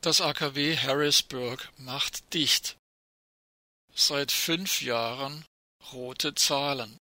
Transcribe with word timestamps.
Das 0.00 0.20
AKW 0.20 0.76
Harrisburg 0.76 1.68
macht 1.78 2.32
dicht. 2.32 2.76
Seit 3.94 4.30
fünf 4.30 4.82
Jahren 4.82 5.44
rote 5.92 6.34
Zahlen. 6.34 6.98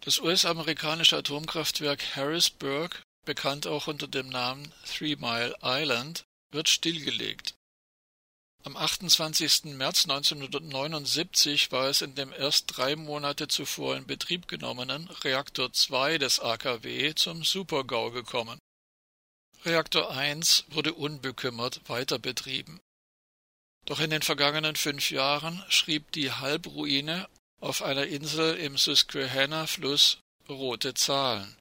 Das 0.00 0.18
US-amerikanische 0.20 1.16
Atomkraftwerk 1.16 2.16
Harrisburg, 2.16 3.02
bekannt 3.24 3.66
auch 3.66 3.86
unter 3.86 4.08
dem 4.08 4.28
Namen 4.28 4.72
Three 4.86 5.16
Mile 5.16 5.54
Island, 5.62 6.24
wird 6.50 6.68
stillgelegt. 6.68 7.54
Am 8.64 8.76
28. 8.76 9.76
März 9.76 10.04
1979 10.04 11.70
war 11.70 11.88
es 11.88 12.02
in 12.02 12.14
dem 12.14 12.32
erst 12.32 12.76
drei 12.76 12.96
Monate 12.96 13.48
zuvor 13.48 13.96
in 13.96 14.06
Betrieb 14.06 14.48
genommenen 14.48 15.08
Reaktor 15.22 15.72
2 15.72 16.18
des 16.18 16.40
AKW 16.40 17.14
zum 17.14 17.44
Supergau 17.44 18.10
gekommen. 18.10 18.58
Reaktor 19.64 20.10
1 20.10 20.66
wurde 20.68 20.94
unbekümmert 20.94 21.80
weiter 21.88 22.18
betrieben. 22.18 22.80
Doch 23.86 24.00
in 24.00 24.10
den 24.10 24.22
vergangenen 24.22 24.76
fünf 24.76 25.10
Jahren 25.10 25.64
schrieb 25.68 26.12
die 26.12 26.30
Halbruine 26.30 27.28
auf 27.60 27.82
einer 27.82 28.06
Insel 28.06 28.56
im 28.56 28.76
Susquehanna-Fluss 28.76 30.18
rote 30.48 30.94
Zahlen. 30.94 31.56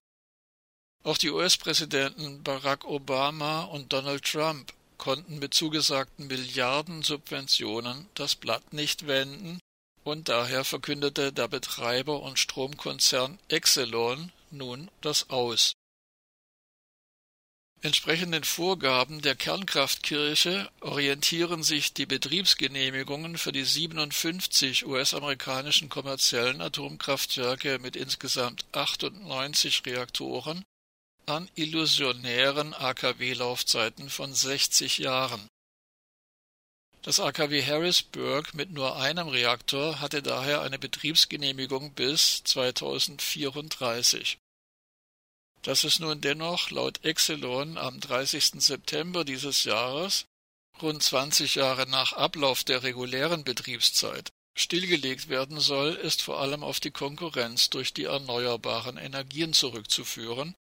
Auch 1.03 1.17
die 1.17 1.31
US-Präsidenten 1.31 2.43
Barack 2.43 2.85
Obama 2.85 3.63
und 3.63 3.93
Donald 3.93 4.25
Trump 4.25 4.73
konnten 4.97 5.39
mit 5.39 5.53
zugesagten 5.53 6.27
Milliarden 6.27 7.01
Subventionen 7.01 8.09
das 8.13 8.35
Blatt 8.35 8.73
nicht 8.73 9.07
wenden, 9.07 9.59
und 10.03 10.29
daher 10.29 10.63
verkündete 10.63 11.33
der 11.33 11.47
Betreiber 11.47 12.21
und 12.21 12.39
Stromkonzern 12.39 13.39
Exelon 13.49 14.31
nun 14.51 14.89
das 15.01 15.29
Aus. 15.29 15.73
Entsprechend 17.81 18.33
den 18.33 18.43
Vorgaben 18.43 19.21
der 19.21 19.35
Kernkraftkirche 19.35 20.69
orientieren 20.81 21.61
sich 21.61 21.93
die 21.93 22.07
Betriebsgenehmigungen 22.07 23.37
für 23.37 23.51
die 23.51 23.63
57 23.63 24.87
US-amerikanischen 24.87 25.87
kommerziellen 25.87 26.61
Atomkraftwerke 26.61 27.77
mit 27.77 27.95
insgesamt 27.95 28.65
98 28.71 29.83
Reaktoren 29.85 30.65
an 31.27 31.49
illusionären 31.53 32.73
AKW-Laufzeiten 32.73 34.09
von 34.09 34.33
60 34.33 34.97
Jahren. 34.97 35.47
Das 37.03 37.19
AKW 37.19 37.63
Harrisburg 37.63 38.55
mit 38.55 38.71
nur 38.71 38.95
einem 38.97 39.27
Reaktor 39.27 40.01
hatte 40.01 40.23
daher 40.23 40.61
eine 40.61 40.79
Betriebsgenehmigung 40.79 41.93
bis 41.93 42.43
2034. 42.43 44.39
Dass 45.63 45.83
es 45.83 45.99
nun 45.99 46.21
dennoch 46.21 46.71
laut 46.71 47.03
Exelon 47.03 47.77
am 47.77 47.99
30. 47.99 48.61
September 48.61 49.25
dieses 49.25 49.63
Jahres, 49.63 50.25
rund 50.81 51.01
20 51.03 51.55
Jahre 51.55 51.87
nach 51.87 52.13
Ablauf 52.13 52.63
der 52.63 52.83
regulären 52.83 53.43
Betriebszeit, 53.43 54.29
stillgelegt 54.55 55.29
werden 55.29 55.59
soll, 55.59 55.93
ist 55.93 56.21
vor 56.21 56.39
allem 56.39 56.63
auf 56.63 56.79
die 56.79 56.91
Konkurrenz 56.91 57.69
durch 57.69 57.93
die 57.93 58.05
erneuerbaren 58.05 58.97
Energien 58.97 59.53
zurückzuführen, 59.53 60.55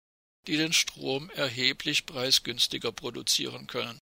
die 0.47 0.57
den 0.57 0.73
Strom 0.73 1.29
erheblich 1.31 2.05
preisgünstiger 2.05 2.91
produzieren 2.91 3.67
können. 3.67 3.99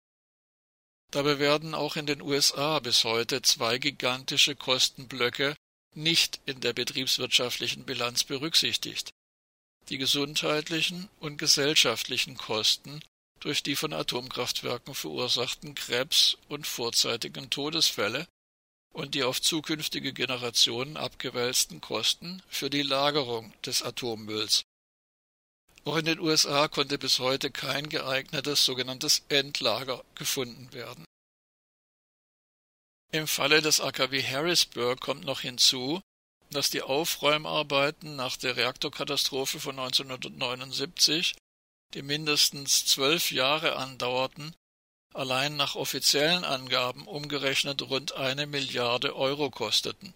Dabei 1.10 1.38
werden 1.38 1.74
auch 1.74 1.96
in 1.96 2.06
den 2.06 2.22
USA 2.22 2.78
bis 2.78 3.04
heute 3.04 3.42
zwei 3.42 3.78
gigantische 3.78 4.56
Kostenblöcke 4.56 5.54
nicht 5.94 6.40
in 6.46 6.60
der 6.60 6.72
betriebswirtschaftlichen 6.72 7.84
Bilanz 7.84 8.24
berücksichtigt 8.24 9.12
die 9.88 9.98
gesundheitlichen 9.98 11.08
und 11.20 11.36
gesellschaftlichen 11.36 12.36
Kosten 12.36 13.00
durch 13.40 13.62
die 13.62 13.76
von 13.76 13.92
Atomkraftwerken 13.92 14.94
verursachten 14.94 15.74
Krebs 15.74 16.36
und 16.48 16.66
vorzeitigen 16.66 17.50
Todesfälle 17.50 18.26
und 18.92 19.14
die 19.14 19.24
auf 19.24 19.40
zukünftige 19.40 20.12
Generationen 20.12 20.96
abgewälzten 20.96 21.80
Kosten 21.80 22.42
für 22.48 22.70
die 22.70 22.82
Lagerung 22.82 23.52
des 23.64 23.82
Atommülls 23.82 24.64
auch 25.84 25.96
in 25.96 26.04
den 26.04 26.20
USA 26.20 26.68
konnte 26.68 26.96
bis 26.96 27.18
heute 27.18 27.50
kein 27.50 27.88
geeignetes 27.88 28.64
sogenanntes 28.64 29.22
Endlager 29.28 30.04
gefunden 30.14 30.72
werden. 30.72 31.04
Im 33.10 33.26
Falle 33.26 33.60
des 33.60 33.80
AKW 33.80 34.22
Harrisburg 34.22 35.00
kommt 35.00 35.24
noch 35.24 35.40
hinzu, 35.40 36.00
dass 36.52 36.70
die 36.70 36.82
Aufräumarbeiten 36.82 38.16
nach 38.16 38.36
der 38.36 38.56
Reaktorkatastrophe 38.56 39.60
von 39.60 39.78
1979, 39.78 41.34
die 41.94 42.02
mindestens 42.02 42.86
zwölf 42.86 43.30
Jahre 43.30 43.76
andauerten, 43.76 44.54
allein 45.14 45.56
nach 45.56 45.74
offiziellen 45.74 46.44
Angaben 46.44 47.06
umgerechnet 47.06 47.82
rund 47.82 48.12
eine 48.14 48.46
Milliarde 48.46 49.14
Euro 49.16 49.50
kosteten. 49.50 50.14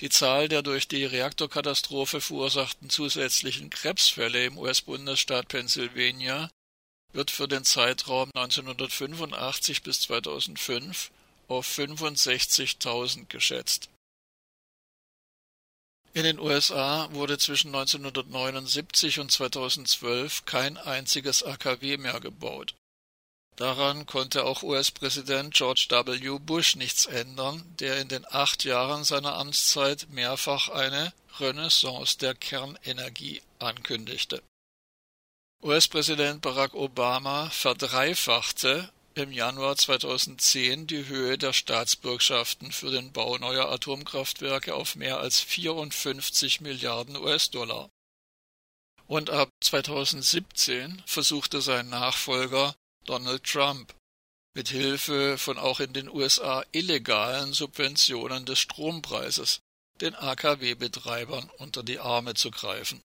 Die 0.00 0.08
Zahl 0.08 0.48
der 0.48 0.62
durch 0.62 0.88
die 0.88 1.04
Reaktorkatastrophe 1.04 2.20
verursachten 2.20 2.88
zusätzlichen 2.88 3.68
Krebsfälle 3.68 4.46
im 4.46 4.56
US-Bundesstaat 4.56 5.48
Pennsylvania 5.48 6.50
wird 7.12 7.30
für 7.30 7.48
den 7.48 7.64
Zeitraum 7.64 8.30
1985 8.34 9.82
bis 9.82 10.00
2005 10.02 11.10
auf 11.48 11.66
65.000 11.66 13.26
geschätzt. 13.26 13.90
In 16.12 16.24
den 16.24 16.38
USA 16.38 17.08
wurde 17.12 17.38
zwischen 17.38 17.68
1979 17.68 19.20
und 19.20 19.30
2012 19.30 20.44
kein 20.44 20.76
einziges 20.76 21.42
AKW 21.42 21.96
mehr 21.98 22.20
gebaut 22.20 22.74
Daran 23.60 24.06
konnte 24.06 24.44
auch 24.44 24.62
US-Präsident 24.62 25.52
George 25.52 25.86
W. 25.90 26.38
Bush 26.38 26.76
nichts 26.76 27.04
ändern, 27.04 27.62
der 27.78 28.00
in 28.00 28.08
den 28.08 28.24
acht 28.26 28.64
Jahren 28.64 29.04
seiner 29.04 29.34
Amtszeit 29.34 30.06
mehrfach 30.08 30.70
eine 30.70 31.12
Renaissance 31.38 32.16
der 32.16 32.34
Kernenergie 32.34 33.42
ankündigte. 33.58 34.42
US-Präsident 35.62 36.40
Barack 36.40 36.72
Obama 36.72 37.50
verdreifachte 37.50 38.90
im 39.14 39.32
Januar 39.32 39.76
2010 39.76 40.86
die 40.86 41.06
Höhe 41.06 41.36
der 41.36 41.52
Staatsbürgschaften 41.52 42.72
für 42.72 42.90
den 42.90 43.12
Bau 43.12 43.36
neuer 43.38 43.70
Atomkraftwerke 43.70 44.74
auf 44.74 44.96
mehr 44.96 45.18
als 45.18 45.40
54 45.40 46.60
Milliarden 46.60 47.16
US-Dollar. 47.16 47.90
Und 49.06 49.30
ab 49.30 49.50
2017 49.60 51.02
versuchte 51.06 51.60
sein 51.60 51.88
Nachfolger 51.88 52.74
Donald 53.04 53.44
Trump 53.44 53.94
mit 54.54 54.68
Hilfe 54.68 55.38
von 55.38 55.58
auch 55.58 55.80
in 55.80 55.92
den 55.92 56.08
USA 56.08 56.64
illegalen 56.72 57.52
Subventionen 57.52 58.46
des 58.46 58.58
Strompreises 58.58 59.60
den 60.00 60.14
AKW-Betreibern 60.14 61.50
unter 61.58 61.82
die 61.82 61.98
Arme 61.98 62.34
zu 62.34 62.50
greifen 62.50 63.02